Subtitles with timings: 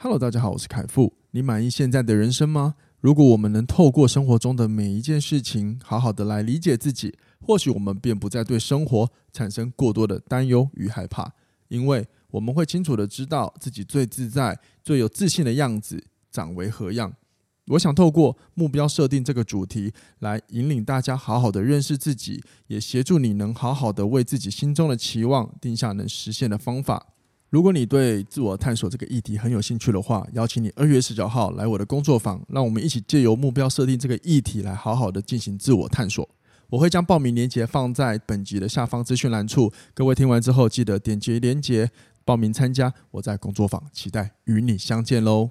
[0.00, 1.12] Hello，大家好，我是凯富。
[1.32, 2.76] 你满意现在的人生吗？
[3.00, 11.32] 如果我们能透过生活中的每一件事情，好好的来理解自己，或许我们便不再对生活产生过多的担忧与害怕，
[11.66, 17.12] 因为我们会清楚的知道自己最自在、最有自信的样子长为何样。
[17.66, 27.14] 我想透过目标设定这个主题，来引领大家好好的认识自己，也协助你能好好的为自己心中的期望定下能实现的方法。
[27.50, 36.28] 如果你对自我探索这个议题很有兴趣的话，邀请你二月十九号来我的工作坊，让我们一起借由目标设定这个议题来好好的进行自我探索。
[36.68, 41.90] 我会将报名链接放在本集的下方资讯栏处，各位听完之后记得点击链接
[42.22, 42.92] 报名参加。
[43.12, 45.48] 我在工作坊期待与你相见喽！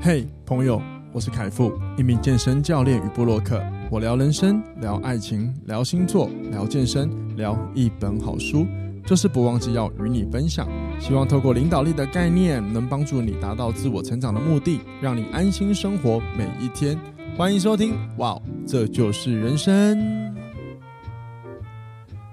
[0.00, 0.80] 嘿，朋友，
[1.12, 3.60] 我是凯富，一名健身教练与布洛克。
[3.90, 8.64] 我聊人生，聊爱情，聊星座，聊健身，聊一本好书。
[9.10, 10.68] 就是不忘记要与你分享，
[11.00, 16.96] 希望透过领导力的概念，能帮助你达到自我成长的目的，让你安心生活每一天。
[17.36, 20.32] 欢迎收听，哇，这就是人生。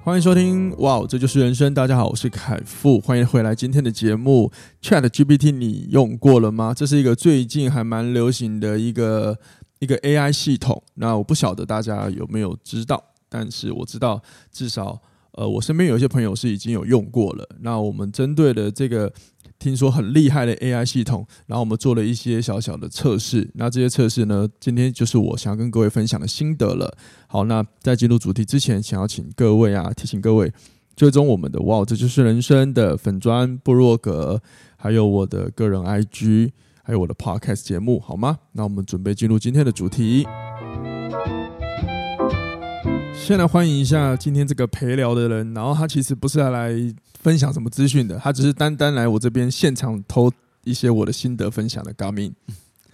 [0.04, 1.74] 欢迎收听，哇，这就是人生。
[1.74, 4.52] 大家好，我是凯富，欢迎回来今天的节目。
[4.84, 6.76] ChatGPT 你用过了吗？
[6.76, 9.36] 这是一个最近还蛮流行的一个
[9.80, 10.84] 一个 AI 系统。
[10.94, 15.02] 那我不晓得大家有没有知道，但是我知道至少。
[15.38, 17.48] 呃，我身边有一些朋友是已经有用过了。
[17.62, 19.14] 那我们针对的这个
[19.60, 23.48] 听说很厉害的 AI 系统，然后我们做了一些小小的测试。
[23.54, 26.92] 那这些测试呢，今天就是我想要跟各位分享的心得了。
[27.28, 30.52] 好，那在进入主题之前，想要请各位啊，提醒各位
[30.96, 34.42] 追踪我们的哇，这就是人生的粉砖部落格，
[34.76, 36.50] 还有我的个人 IG，
[36.82, 38.40] 还有我的 Podcast 节目，好吗？
[38.54, 40.26] 那我们准备进入今天的主题。
[43.28, 46.72] 先来欢迎一下今天这个陪聊的人，然后他其实不是来
[47.20, 50.32] 分享什么资讯的，他只是单单来我这边现场偷
[50.64, 51.94] 一些我的心得分享的。
[51.94, 52.32] Gamin，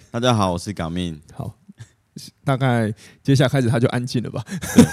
[0.09, 1.19] 大家好，我是 Gamin。
[1.35, 1.55] 好，
[2.43, 4.43] 大概接下来开始他就安静了吧？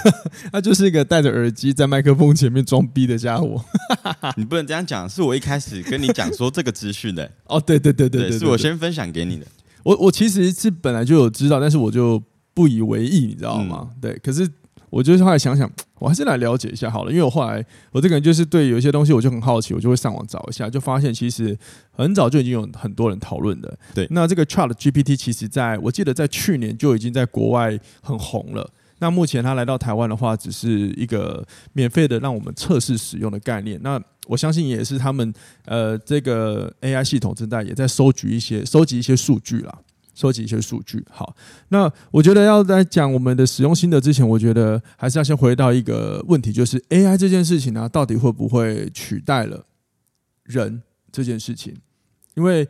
[0.53, 3.59] 他就是一个戴着耳机在麦克风前面装逼的家伙。
[4.37, 7.31] 你不能这样讲，是我一开始跟你讲说这个资讯的。
[7.49, 9.47] 哦，对对对对对，对，是我先分享给你的。
[9.81, 12.21] 我我其实是本来就有知道，但是我就
[12.53, 13.89] 不以为意，你知道吗？
[13.89, 14.47] 嗯、对，可是。
[14.91, 21.57] 我就是后来想想， 我还是来了解一下好了，因为我后来我这个人就是对有一些东西我就很好奇，我就会上网找一下，就发现其实
[21.91, 23.75] 很早就已经有很多人讨论的。
[23.95, 28.69] 对，那这个 ChatGPT 其实在我记得在去年就已经在国外很红了。
[28.99, 33.79] 那目前它来到台湾的话，只是一个免费的让我们测试使用的概念。
[33.81, 35.33] 那我相信也是他们
[35.65, 39.79] 呃这个 AI 系统正在也在收集一些收集一些数据啦。
[40.13, 41.35] 收集一些数据，好。
[41.69, 49.65] 那我觉得要在讲我们的使用心得之前，我觉得还是要先回到一个问题，就是 AI 这件事情呢，到底会不会取代了
[50.43, 51.75] 人这件事情？
[52.35, 52.67] 因为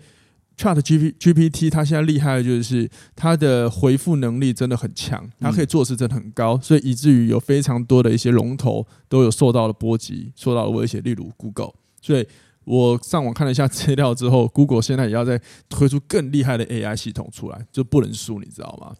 [0.57, 12.27] Chat G P G P T 它现在厉害的就是它的回复能力真的很强，它可以做事真的很高，所以以至于有非常多的一些龙头都有受到了波及，受到了威胁，例如 Google，所以。
[12.65, 18.95] 我上网看了一下资料之后， Google 现在也要再推出更厉害的 AI 系统出来，就不能输，你知道吗？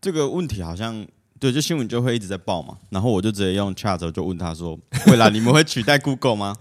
[0.00, 1.06] 这个问题好像。
[1.40, 4.78] 对，就新闻就会一直在报嘛，然后我就直接用 Chat 就问他说
[5.08, 6.54] ：“未来你们会取代 Google 吗？”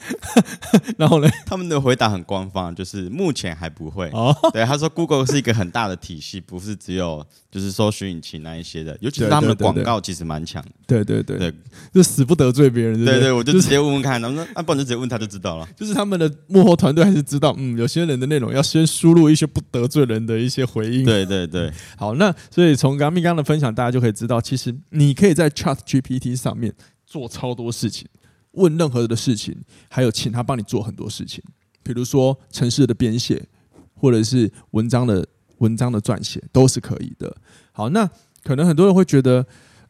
[0.97, 4.09] 然后呢，他们的回答很官方，就是目前还不会。
[4.13, 10.69] 哦，对，他说 Google 是一个很大的体系，不是只有就是搜寻引擎那一些的，尤其是他们的广告其实蛮强的。
[10.87, 11.53] 对对对对，
[11.93, 13.03] 就死不得罪别人。
[13.03, 15.67] 对对，我就直接问问看，他们说啊，不然就直接问他就知道了。
[15.75, 21.03] 就是他们的幕后团队还是知道，嗯，有些人的内容要先输入一些不得罪人的一些回应。
[21.03, 24.68] 对对对，好，那所以从刚刚刚的分享，大家就可以知道，其实。
[24.89, 26.73] 你可以在 ChatGPT 上面
[27.05, 28.07] 做超多事情，
[28.51, 29.55] 问任何的事情，
[29.89, 31.43] 还有请他帮你做很多事情，
[31.83, 33.47] 比如说城市的编写，
[33.93, 35.27] 或者是文章的
[35.59, 37.35] 文章的撰写，都是可以的。
[37.71, 38.09] 好，那
[38.43, 39.45] 可能很多人会觉得，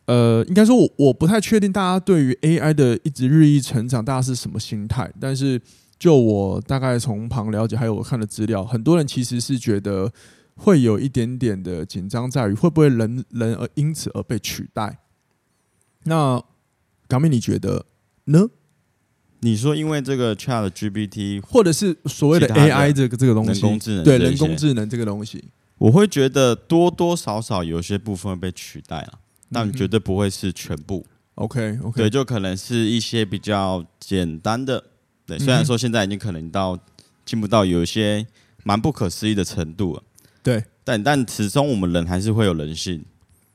[0.05, 5.11] 呃，应该说我我不太确定大家对于 AI 的一直日益成长，大家是什么心态？
[5.19, 5.61] 但是
[5.97, 10.11] 就我大概从旁了解，还有我看的资料，很多人其实是觉得。
[10.59, 14.99] 会有一点点的紧张，在于会不会人人而因此而被取代？
[16.03, 16.43] 那
[17.07, 17.85] 港妹你觉得
[18.25, 18.49] 呢？
[19.39, 25.45] 你说因为这个 ChatGPT，或者是所谓的 AI 这个这个东西，人工智能，对人工智能这个东西，
[25.77, 29.19] 我会觉得多多少少有些部分会被取代了，
[29.49, 31.05] 但绝对不会是全部。
[31.35, 34.83] OK OK，对，就可能是一些比较简单的。
[35.25, 36.77] 对，虽然说现在已经可能到
[37.23, 38.27] 进步到有一些
[38.65, 40.03] 蛮不可思议的程度了。
[40.49, 43.05] 对，但但始终我们人还是会有人性，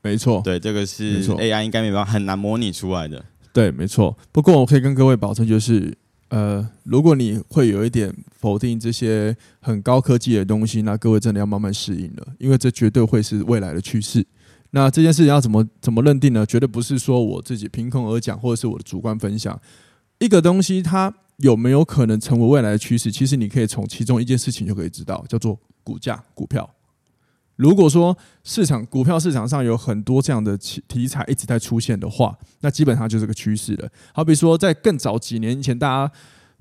[0.01, 0.41] 没错。
[0.43, 3.25] 对，这个是 AI 应该没办法很难模拟出来的。
[3.51, 4.17] 对，没错。
[4.31, 5.93] 不过我可以跟各位保证，就是
[6.29, 14.25] 呃，如果你会有一点否定这些很高科技的东西，那各位真的要慢慢适应了，因为这绝对会是未来的趋势。
[14.71, 16.45] 那这件事情要怎么怎么认定呢？
[16.45, 19.59] 绝对不是说我自己凭空而讲，或者是我的主观分享。
[20.19, 23.11] 一个东西它有没有可能成为未来的趋势？
[23.11, 26.69] 其实你可以从其中一件事情就可以知道，叫做股价、股票。
[27.55, 33.89] 如果说市场股票市场上有很多这样的题材一直在出现的话，那基本上就是个趋势了。
[34.13, 36.13] 好比说，在更早几年前，大家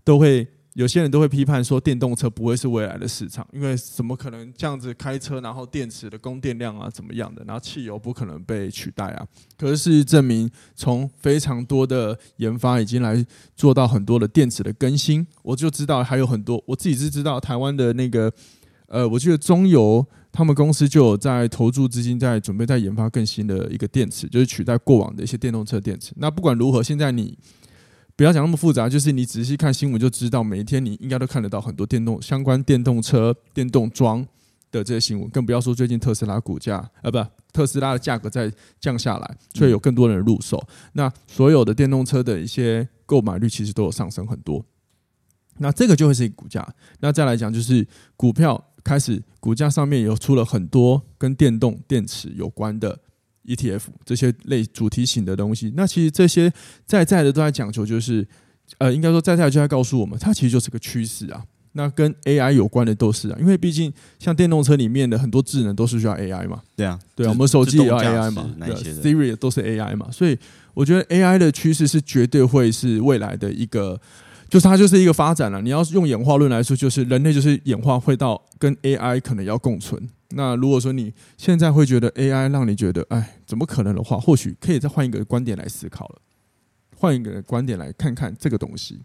[0.04, 9.26] 都会有些人都会批判说，电动车不会是未来的市场，因为怎么可能这样子开车，然后电池的供电量啊怎么样的，然后汽油不可能被取代啊。
[9.56, 13.24] 可是事实证明，从非常多的研发已经来
[13.56, 18.32] 做到很多的电池的更新，我就知道还有很多，我自己是知道台湾的那个，
[18.86, 20.06] 呃，我记得中油。
[20.36, 26.12] 他们公司就有在投注资金，在准备在研发更新的一个电池，就是取代过往的一些电动车电池。
[26.16, 27.38] 那不管如何，现在你
[28.16, 34.26] 不要讲那么复杂，就是你仔细看新闻就知道，每一天你应该都看得到很多电动相关电动车、电动桩
[34.72, 35.30] 的这些新闻。
[35.30, 40.60] 更不要说最近特斯拉股价，呃，不，特斯拉的价格在降下来，所以有更多人入手。
[40.94, 44.66] 那所有的电动车的一些购买率其实都有上升很多。
[45.58, 46.66] 那这个就会是一个股价。
[46.98, 48.72] 那再来讲就是股票。
[48.84, 53.00] 开始，股价上面有出了很多跟电动电池有关的
[53.46, 55.72] ETF，这些类主题型的东西。
[55.74, 56.52] 那其实这些
[56.84, 58.26] 在在的都在讲求，就是
[58.76, 61.42] 呃，应该说在在就在告诉我们，它其实就是个趋势啊。
[61.72, 66.62] 那跟 AI 有关的都是啊，因为毕竟像电动车里面的很多智能都是需要 AI 嘛。
[66.76, 70.10] 对啊，对啊，我们手机也要 AI 嘛，对，Siri 都是 AI 嘛。
[70.12, 70.38] 所以
[70.74, 74.00] 我觉得 AI 的趋势是绝对会是未来的一个。
[74.54, 75.60] 就是它就是一个发展了。
[75.60, 80.08] 你要用演化论来说，就是人类就是演化会到跟 AI 可能要共存。
[80.28, 86.20] 那如果说你现在会觉得 AI 让你觉得哎，怎么可能的话，或许可以再换一个观点来思考了，
[86.96, 89.00] 换一个观点来看看这个东西。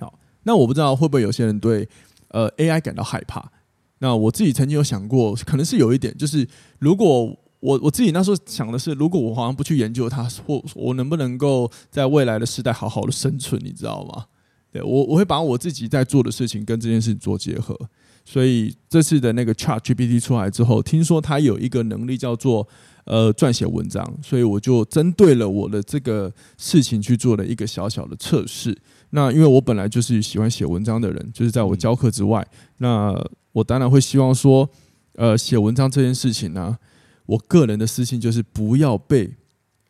[0.00, 1.88] 好，那我不知道会不会有些人对
[2.30, 3.52] 呃 AI 感到害怕。
[4.00, 6.44] 那我自己曾经有想过，可能是有一点，就是
[6.80, 7.26] 如果
[7.60, 14.26] 我我自己那时候想的是，如果我好像不去研究它，或我能不能够在未来的时代好好的生存，你知道吗？
[14.72, 17.78] 对我，我会把我自己在做的事情跟这件事情做结合。
[18.24, 22.68] 所以这次的那个 ChatGPT 出来之后，听说它有一个能力叫做
[23.04, 28.76] 呃撰写文章，所以我就针对了我的这个事情去做了一个小小的测试。
[29.10, 32.46] 那因为我本来就是喜欢写文章的人，就是在我教课之外，
[32.76, 33.12] 那
[33.52, 34.68] 我当然会希望说，
[35.14, 36.78] 呃，写文章这件事情呢，
[37.26, 39.34] 我个人的私心就是不要被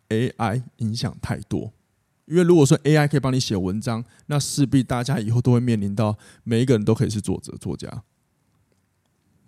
[0.08, 1.72] AI 影响太多。
[2.30, 8.04] 因为如果说 AI 可以帮你写文章，那势必大家以后都会面临到每一个人都可以是作者、作家，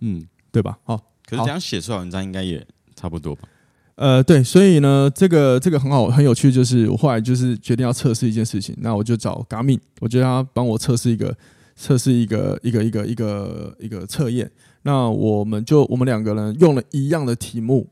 [0.00, 0.76] 嗯，对吧？
[0.82, 3.48] 好，可是这样写出来文章应该也差不多吧？
[3.94, 11.36] 呃，对，所以呢，这个这个很好，很有趣，就是我后来就是决定要测试一件事情，那我就找 Garmin，我觉得他帮我测试一个
[11.76, 14.50] 测试一个一个一个一个一个测验，
[14.82, 17.88] 那我们就我们两个人用了一样的题目，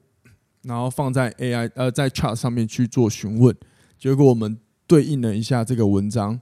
[0.62, 3.54] 然后放在 AI 呃在 Chat 上面去做询问，
[3.96, 4.58] 结果我们。
[4.90, 6.40] 对应了一下这个文章，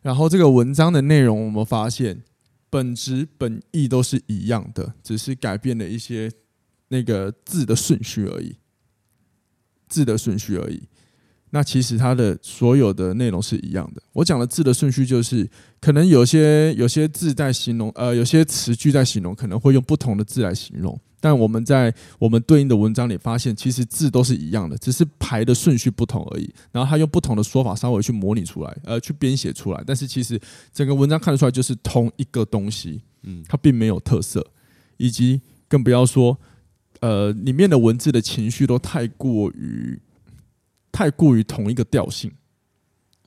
[0.00, 2.22] 然后这个文章的内容，我们发现
[2.70, 6.32] 本质本意都是一样的，只是改变了一些
[6.88, 8.56] 那个字的顺序而已，
[9.86, 10.84] 字的顺序而已。
[11.50, 14.00] 那其实它的所有的内容是一样的。
[14.14, 15.46] 我讲的字的顺序就是，
[15.78, 20.98] 可能有些有些字在形容，呃，有些词句在形容，可能会用不同的字来形容。
[21.18, 26.54] 但我们在我们对应的文章里发现，其实字都是一样的，只是排的顺序不同而已。
[26.70, 29.82] 然后他用不同的说法稍微去模拟出来，呃，去编写出来。
[29.86, 30.38] 但是其实
[30.72, 34.46] 整个文章看得出来就是同一个东西，嗯，它并没有特色，
[34.98, 36.38] 以及更不要说，
[37.00, 39.98] 呃，里面的文字的情绪都太过于
[40.92, 42.30] 太过于同一个调性。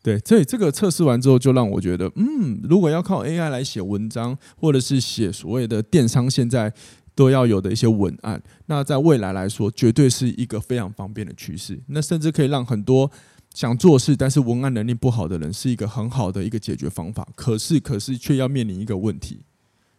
[0.04, 6.72] 对，所以这个测试完之后，就让我觉得，嗯，如果要靠 AI 来写文章，或者是写所谓的电商，现在。
[7.20, 11.78] 都要有的一些文案，那在未来来说，绝对是一个非常方便的趋势。
[11.88, 13.12] 那甚至可以让很多
[13.54, 17.28] 想做事但是文案能力不好的人，是一个很好的一个解决方法。
[17.36, 19.42] 可是，可是却要面临一个问题，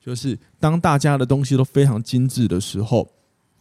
[0.03, 3.07] 就是当大家的东西都非常精致的时候，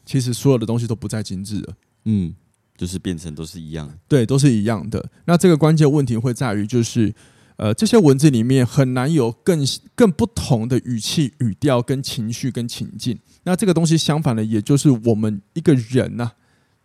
[0.06, 1.74] 其实所有的东西都不再精致了。
[2.06, 2.34] 嗯，
[2.78, 5.06] 就是变成都是一样，对，都是一样的。
[5.26, 7.14] 那这个关键问题会在于，就是。
[7.60, 9.60] 呃，这些文字里面很难有更
[9.94, 13.20] 更不同的语气、语调、跟情绪、跟情境。
[13.44, 16.32] 那这个东西相反的，也就是我们一个人呐、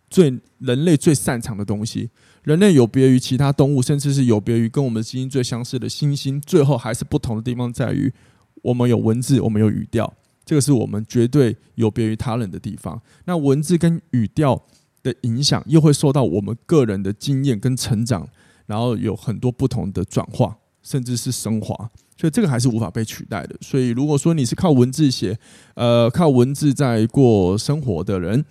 [0.09, 2.09] 最人类最擅长的东西。
[2.43, 8.13] 人类有别于其他动物，甚至是有别于跟我们基因最相似的猩猩，最后还是不同的地方在于，
[8.61, 10.13] 我们有文字，我们有语调，
[10.43, 13.01] 这个是我们绝对有别于他人的地方。
[13.23, 14.61] 那文字跟语调
[15.01, 18.27] 的影响，又会受到我们个人的经验跟成长，
[18.65, 20.57] 然后有很多不同的转化。
[20.85, 21.75] 甚至是升华，
[22.15, 23.55] 所以这个还是无法被取代的。
[23.59, 25.35] 所以如果说你是靠文字写，
[25.73, 28.45] 呃，靠文字在过生活的人，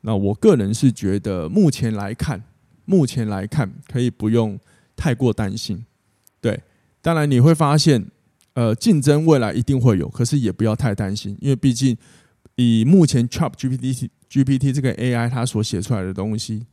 [0.00, 2.42] 那我个人是觉得目前来看，
[2.86, 4.58] 目前来看可以不用
[4.96, 5.84] 太过担心。
[6.40, 6.62] 对，
[7.02, 8.06] 当然你会发现，
[8.54, 11.94] 呃，竞争未来一定会有，可是也不要太担心，因为毕竟
[12.54, 16.64] 以目前 ChatGPT GPT 这个 AI 它所写出来的东西，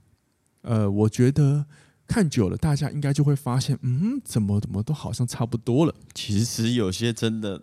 [0.62, 1.65] 呃，我觉得
[2.07, 5.93] 看久了，大家应该就会发现，嗯，怎么怎么都好像差不多了。
[6.13, 7.62] 其实有些真的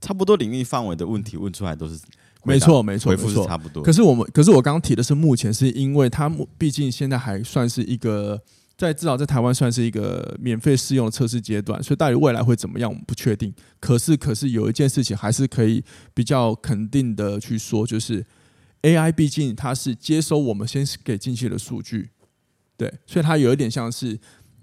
[0.00, 1.98] 差不多领域范围的问题问出来都是
[2.44, 3.82] 没错，没错，回复是差不多。
[3.82, 6.28] 可是我们，可是我刚刚提的是目前，是因为它
[6.58, 8.42] 毕竟现在还算是一个。
[8.78, 13.50] 在至少在台湾算是一个免费试用的测试阶段，所以到底未来会怎么样，我们不确定。
[13.80, 18.26] 可是，可是有一件事情还是可以比较肯定的去说，就是
[18.82, 22.10] AI 毕竟它是接收我们先给进去的数据，
[22.76, 24.18] 对，所以它有一点像是，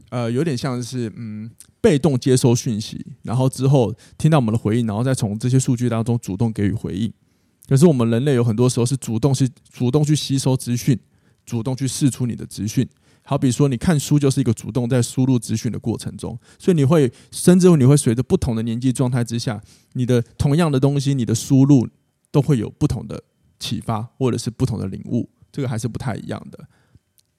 [0.09, 1.49] 呃，有点像是嗯，
[1.81, 7.11] 被动接收讯息，然后之后听到我们的回应，然后再从这些数据当中主动给予回应。
[7.67, 10.99] 可是我们人类有很多时候是主动去主动去吸收资讯，
[11.45, 12.87] 主动去试出你的资讯。
[13.25, 19.61] 好比说，你看书就是一个主动在输入资讯的过程中，所以你会甚至你会随着不同的年纪状态之下，
[19.93, 21.87] 你的同样的东西，你的输入
[22.31, 23.23] 都会有不同的
[23.59, 26.67] 启发或者是不同的领悟，这个还是不太一样的。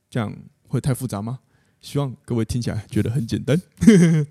[0.08, 0.34] 这样
[0.74, 1.38] 会太复杂吗？
[1.80, 3.60] 希望各位听起来觉得很简单。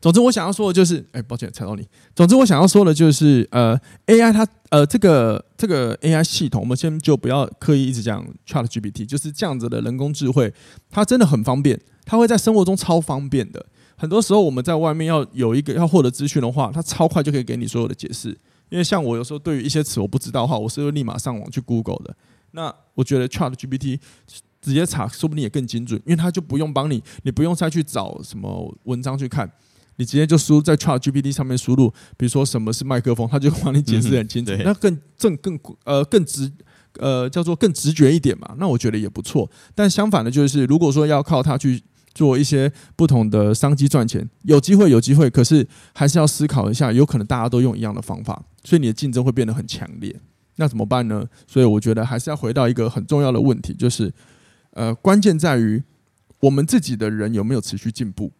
[0.00, 1.86] 总之，我想要说的就是，哎，抱歉，踩到你。
[2.14, 10.52] 总之，我想要说的就是，呃，AI 它，呃，这个这个 AI 系统，我们先就不要刻意一直讲 ChatGPT，就是这样子的人工智慧，
[10.90, 13.64] 它真的很方便，它会在生活中超方便的。
[13.96, 18.28] 很多时候，我们在外面要有一个要获得资讯的话，它超快就可以给你所有的解释。
[18.68, 22.14] 因为像我有时候对于一些词我不知道的话，我是会立马上网去 Google 的。
[22.50, 23.98] 那我觉得 ChatGPT
[24.66, 29.50] 直接查，说不定也更精准，因为它就不用帮你，你不用再去找什么文章去看。
[29.98, 36.52] 你直接就输在 ChatGPT 上面输入，比如说什么是麦克风，它就帮你解释很清楚，嗯、那更正更呃更直
[36.98, 39.48] 呃叫做更直觉一点嘛，那我觉得也不错。
[39.74, 41.82] 但相反的，就是如果说要靠它去
[42.12, 50.14] 做一些不同的商机赚钱，有机会有机会，可是还是要思考一下，有可能大家都用一样的方法，所以你的竞争会变得很强烈。
[50.56, 51.26] 那怎么办呢？
[51.46, 54.12] 所以我觉得还是要回到一个很重要的问题，就是
[54.76, 55.82] 呃关键在于
[56.40, 58.30] 我们自己的人有没有持续进步。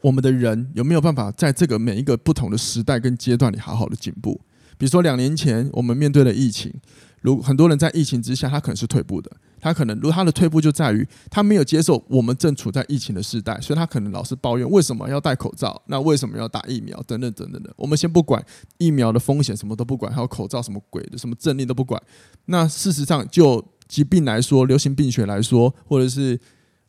[0.00, 4.40] 我们的人有没有办法在这个每一个不同的时代跟阶段里好好的进步？
[4.78, 6.72] 比如说两年前我们面对了疫情，
[7.20, 9.30] 如很多人在疫情之下，他可能是退步的，
[9.62, 17.72] 他可能如果他的退步就在于他没有接受我们正处在疫情的时代，所以他可能老是抱怨为什么要戴口罩，那为什么要打疫苗等等等等的。
[17.76, 18.44] 我们先不管
[18.78, 22.02] 疫苗的风险，什么都不管，还有口罩什么鬼的，什么政令都不管。
[22.46, 26.38] 那事实上就疾病来说，流行病学来说，或者是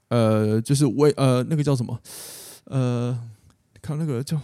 [0.08, 2.00] 呃，就是为呃那个叫什么？
[2.66, 3.20] 呃，
[3.82, 4.40] 看那个叫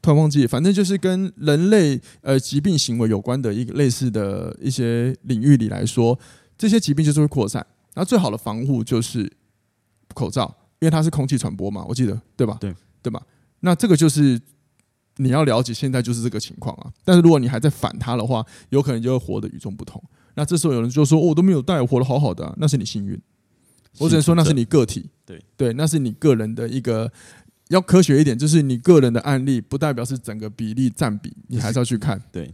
[0.00, 6.18] 突然忘记，反正就是跟人类呃疾病行为有关的一个类似的一些领域里来说，
[6.58, 7.64] 这些疾病就是会扩散。
[7.94, 9.32] 那最好的防护就是
[10.12, 12.58] 口罩，因为它是空气传播嘛，我记得对吧？
[12.60, 13.22] 对对吧？
[13.60, 14.38] 那这个就是
[15.16, 16.92] 你要了解，现在就是这个情况啊。
[17.04, 20.02] 但是如果你还在反它的话，有可能就会活得与众不同。
[20.34, 23.18] 那这时候有人就说：“哦，我都没有戴，我活得好好的啊。”那是你幸运。
[23.98, 27.10] 我只能说那是你个体，对对，那是你个人的一个。
[27.68, 32.18] 要科学一点，就是你个人的案例，不代表是整个比例占比，你还是要去看。
[32.32, 32.50] 对，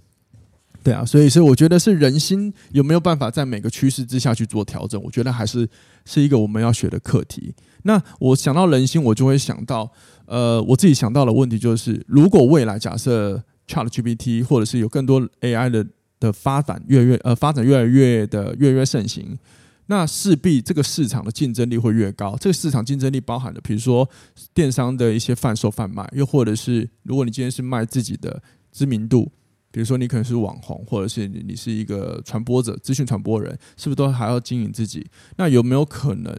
[0.84, 5.66] 对啊，所以所以我觉得是人心有没有办法在每个趋势之下去做调整，我觉得还是
[6.04, 7.54] 是一个我们要学的课题。
[7.84, 9.90] 那我想到人心，我就会想到，
[10.26, 15.86] 呃，我自己想到的问题就是，如果未来假设 ChatGPT 或者是有更多 AI 的
[16.20, 19.38] 的发展越来越呃发展越来越的越来越盛行。
[19.86, 22.36] 那势必这个市场的竞争力会越高。
[22.40, 24.08] 这个市场竞争力包含的，比如说
[24.54, 29.30] 电商的一些贩售贩卖，又或者是如果你今天是卖自己的知名度，
[29.74, 35.04] 比如说你可能是网红，或者是你你是一个传播者、资讯传播人，是不是都还要经营自己？
[35.36, 36.32] 那有没有可能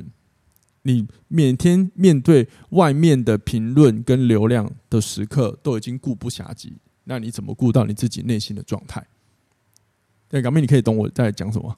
[0.83, 6.77] 你每天面对外面的评论跟流量的时刻都已经顾不暇及？
[7.03, 9.05] 那你怎么顾到你自己内心的状态？
[10.29, 11.77] 对，港妹，你可以懂我在讲什么？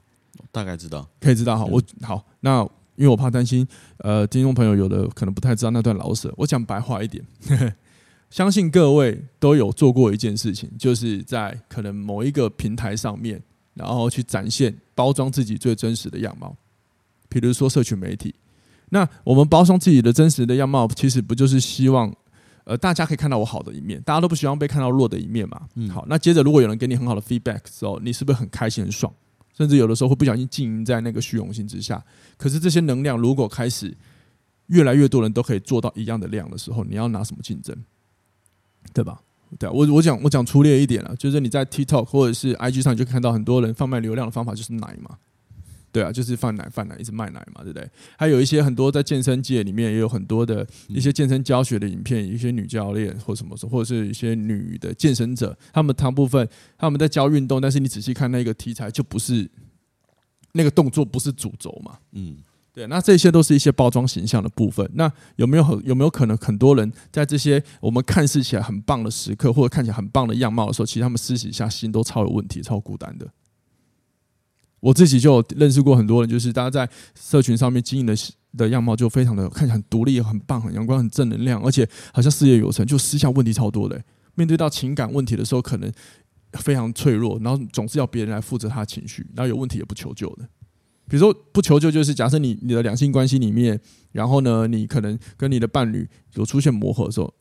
[0.52, 1.64] 大概知道，可以知道哈。
[1.64, 2.62] 我好，那
[2.94, 6.32] 因为我怕担心，呃，听众朋友有的可能不太知道那段老舍。
[6.36, 7.24] 我讲白话一点
[8.30, 13.42] 相信各位都有做过一件事情，就是在可能某一个平台上面，
[13.74, 16.54] 然后去展现、包装自己最真实的样貌。
[17.28, 18.34] 比如说社群媒体，
[18.90, 22.14] 那我们包装自己的真实的样貌，其实不就是希望，
[22.64, 25.62] 呃，大家可以看到我好的一面，大家都不希望被看到弱的一面嘛。
[25.74, 29.12] 嗯，好，那接着如果有人给你很好的 feedback 的时候，你是不是很开心、很爽？
[29.56, 32.02] 甚至有的时候会不小心经营在那个虚荣心之下。
[32.36, 33.92] 可是这些能量如果开始
[34.66, 37.76] 越来越多人都可以做到一样的量的时候，你要拿什么竞争？
[38.92, 39.20] 对吧？
[39.58, 45.16] 对啊，我我讲我讲粗略一点了，就是你在 TikTok 或者是 IG 上，就看到很多人贩卖流量的方法就是奶嘛。
[45.90, 47.88] 对啊，就是贩奶贩奶，一直卖奶嘛，对不对？
[48.18, 59.50] 还有一些很多在健身界里面也有很多的一些健身教学的影片，一些女教练或什么，或者是一些女的健身者，他们大部分他们在教运动，但是你仔细看那个题材，就不是
[60.52, 61.98] 那个动作不是主轴嘛。
[62.12, 62.36] 嗯，
[62.78, 64.88] 对，那这些都是一些包装形象的部分。
[64.94, 73.26] 那有没有很有没有可能很多人在这些我们看似起来很棒的时刻，或者看起来很棒的样貌的时候，其实他们私底下心都超有问题，超孤单的。
[74.78, 76.88] 我自己就认识过很多人，就是大家在
[77.20, 78.14] 社群上面经营的
[78.56, 84.00] 的样貌就非常的看起来很独立、很棒、很阳光、很正能量，而且好像事业有成，就私下问题超多的。
[84.36, 85.92] 面对到情感问题的时候，可能
[86.52, 90.48] 非常脆弱，然后总是要别人来负责他的情绪，然后有问题也不求救的。
[91.08, 93.80] 比如说不求救，就是假设你你的两性关系里面，
[94.12, 97.32] 然后呢，你可能跟你的伴侣有出现磨合的时候，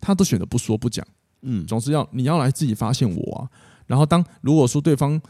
[0.00, 1.06] 他都选择不说不讲，
[1.42, 3.50] 嗯，总是要你要来自己发现我啊。
[3.86, 5.20] 然后当如果说对方。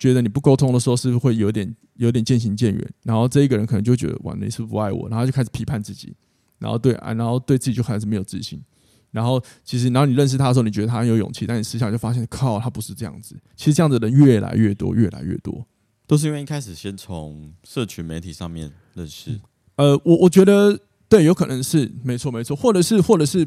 [0.00, 2.92] 觉得你不沟通的时候，是不是会有点有点渐行渐远？
[3.02, 5.08] 然后这一个人可能就觉得，哇，你是不是不爱我？
[5.08, 6.14] 然后就开始批判自己，
[6.60, 8.62] 然后对啊，然后对自己就开始没有自信。
[9.10, 13.36] 然后其实，然后你认识他的时候，你觉得他很有勇气，但你私下就发现，靠，他不是这样子。
[13.56, 15.66] 其实这样子的人越来越多，越来越多，
[16.08, 19.38] 都是因为一开始先从社群媒体上面认识。
[19.76, 20.76] 呃，我我觉得
[21.08, 23.46] 对，有可能是没错没错，或者是或者是。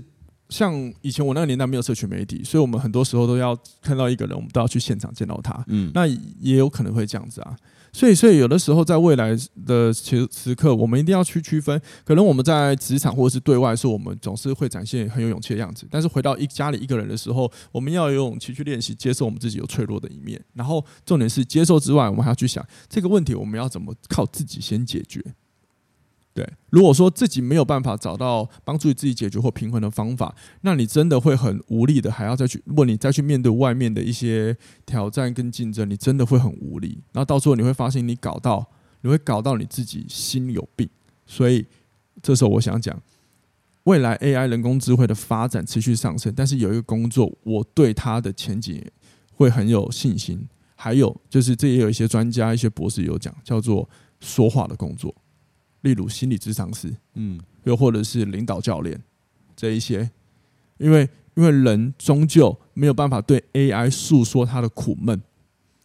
[0.51, 5.63] 像以前我那个年代没有社群媒体，所以我们很多时候都要看到一个人，我们都要去现场见到他。
[5.67, 7.55] 嗯，那也有可能会这样子啊。
[7.93, 11.81] 所以，所以有的时候在未来的时时刻，我们一定要去区分。
[12.05, 15.85] 可能我们在职场或者是对外的时，我们总是会展现很有勇气的样子。
[15.89, 20.41] 但是回到一家里一个人的时候，我们要有勇气去练习接受我们自己有脆弱的一面。
[20.53, 25.21] 然后重点是接受之外，我们还要去想这个问题，我们要怎么靠自己先解决。
[26.33, 37.03] 对，如果说自己没有办法找到帮助自己解决或平衡的方法，那你真的会很无力的，还要再去，如果你再去面对外面的一些挑战跟竞争，你真的会很无力。
[37.11, 38.65] 然后到时候你会发现，你搞到，
[39.01, 40.89] 你会搞到你自己心有病。
[41.25, 41.65] 所以
[42.21, 42.97] 这时候我想讲，
[43.83, 48.81] 未来 AI 人工智慧的发展持续上升，但是有一个工作，我对它的前景
[49.35, 50.47] 会很有信心。
[50.75, 53.87] 还有就是，这也有一些专家、一些博士有讲，叫做
[54.21, 55.13] 说话的工作。
[55.81, 59.01] 例如心理咨商师，嗯，又或者是领导教练
[59.55, 60.09] 这一些，
[60.77, 65.21] 因为因为人终究没有办法对 AI 诉说他的苦闷，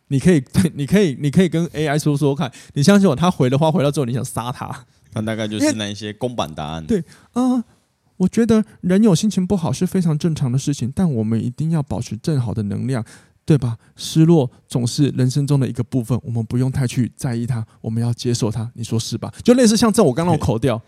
[0.08, 0.42] 你可以，
[0.74, 6.84] 你可以，你可以跟 AI 说说看，你相信我，他回的话回到之后，你想杀他，他大概就是那一些公版答案。
[6.86, 7.00] 对
[7.32, 7.64] 啊，呃，
[8.18, 13.04] 我觉得人有心情不好是非常正常的事情，但我们一定要保持正好的能量。
[13.46, 13.78] 对吧？
[13.94, 18.68] 失落总是人生中的一个部分，我们不用太去在意它，我们要接受它。
[18.74, 19.32] 你说是吧？
[19.44, 20.82] 就类似像这种我刚刚那种口调，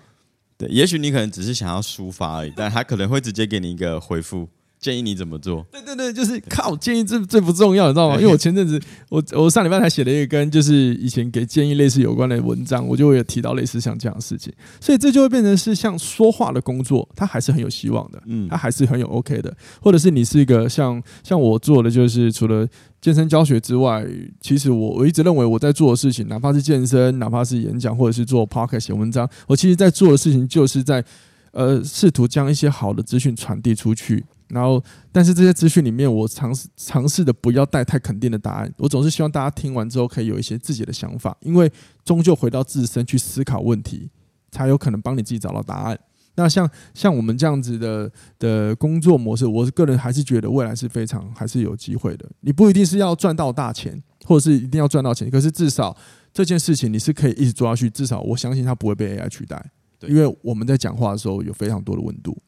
[0.58, 4.48] 对，也许你可能只是想要抒发而已，但他可能会直接给你一个回复。
[4.80, 5.66] 建议你怎么做？
[5.72, 8.16] 对对对，就是 靠建议这最不重要，你知道吗？
[8.16, 19.54] 因为我前阵子我我上礼拜才写了一个跟就是以前给建议类似有关的文章，我就会有提到类似像这样的事情，所以这就会变成是像说话的工作，它还是很有希望的，嗯，它还是很有 OK 的。
[19.80, 22.66] 或者是你是一个像像我做的，就是除了
[23.00, 24.06] 健身教学之外，
[24.40, 31.04] 其实我我一直认为我在做的事情，哪怕是健身，哪怕是演讲，或者是做 Podcast 写文章，我其实在做的事情就是在
[31.52, 34.24] 呃试图将一些好的资讯传递出去。
[34.48, 34.82] 然后，
[35.12, 38.72] 但是这些资讯里面，我尝试尝试的不要带太肯定的答案。
[38.78, 41.70] 我总是希望大家听完之后可以有一些自己的想法，因为
[42.04, 44.10] 终究回到自身去思考问题，
[44.50, 45.98] 才有可能帮你自己找到答案。
[46.34, 52.24] 那像像我们这样子的的工作模式，我个人还是觉得未来是非常还是有机会的。
[52.40, 55.94] 你不一定是要赚到大钱，或者是一定要赚到钱，可是至少
[56.32, 57.90] 这件事情你是可以一直做下去。
[57.90, 59.62] 至少我相信它不会被 AI 取代，
[60.06, 62.40] 因为我们在讲话的时候有非常多的温度。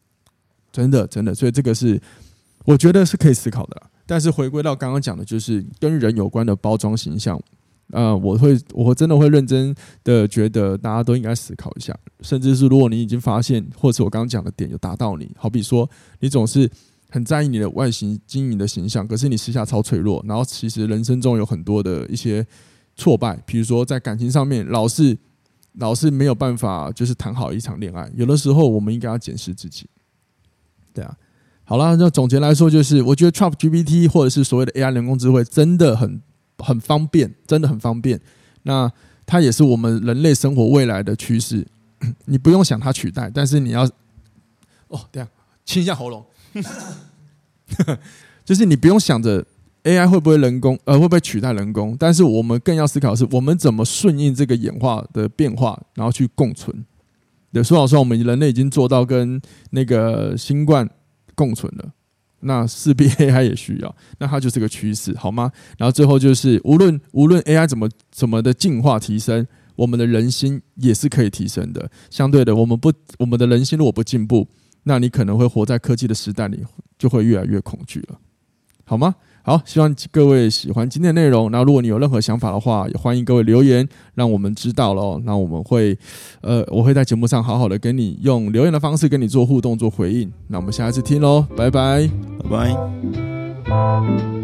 [0.73, 2.01] 真的，真的，所以这个是
[2.65, 3.83] 我觉得是可以思考的。
[4.07, 7.41] 但是回归到刚刚讲的，就是跟人有关的包装形象，
[7.93, 11.97] 呃，我会，我真的会认真的觉得大家都应该思考一下。
[12.21, 16.69] 甚至是如果你已经发现，或者我刚刚讲的点有达到你，好比说你总是
[17.09, 22.45] 很在意你的外形、经营的形象，可是你私下超脆弱，然后其实人生中有很多的一些
[22.97, 25.17] 挫败，比如说在感情上面老是
[25.75, 29.87] 老是没有办法就是谈好一场恋爱，有的时候我们应该要检视自己。
[30.93, 31.17] 对啊，
[31.65, 36.21] 好了，那总结来说，就是我觉得 ChatGPT 或者是所谓的 AI 人工智慧真的很
[36.59, 38.21] 很方便，真的很方便。
[38.65, 38.91] 那
[39.25, 41.67] 它也是我们人类生活未来的趋势。
[42.25, 43.85] 你不用想它取代，但是你要
[44.89, 45.29] 哦，这样
[45.65, 46.25] 清一下喉咙，
[48.45, 49.45] 就是你不用想着
[49.85, 56.85] AI 会不会人工呃会不会取代人工，但是我们更要思考的是我们怎么顺应这个演化的变化，然后去共存。
[57.53, 60.89] 对，说老实话，我们人类已经做到跟那个新冠
[61.35, 61.93] 共存了，
[62.41, 65.51] 那势必 AI 也需要，那它就是个趋势，好吗？
[65.77, 71.91] 然后最后就是，无论无论 AI 怎么怎么的进化提升，我们的人心也是可以提升的。
[72.09, 74.47] 相对的，我们不我们的人心如果不进步，
[74.85, 76.65] 那你可能会活在科技的时代里，
[76.99, 78.19] 就会越来越恐惧了，
[78.85, 79.17] 好吗？
[79.43, 81.51] 好，希望各位喜欢今天的内容。
[81.51, 85.21] 那如果你有任何想法的话，也欢迎各位留言，让我们知道喽。
[85.25, 85.97] 那我们会，
[86.43, 90.31] 呃，我会在节目上好好的跟你用留言的方式跟你做互动、做回应。
[90.49, 92.09] 那我们下一次听喽，拜拜，
[92.51, 92.75] 拜
[93.65, 94.40] 拜。